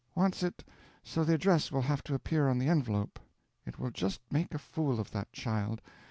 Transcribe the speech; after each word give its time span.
"Wants 0.15 0.41
it 0.41 0.63
so 1.03 1.23
the 1.23 1.35
address 1.35 1.71
will 1.71 1.83
have 1.83 2.03
to 2.05 2.15
appear 2.15 2.49
on 2.49 2.57
the 2.57 2.65
envelop. 2.69 3.19
It 3.67 3.77
will 3.77 3.91
just 3.91 4.19
make 4.31 4.51
a 4.51 4.57
fool 4.57 4.99
of 4.99 5.11
that 5.11 5.31
child. 5.31 5.79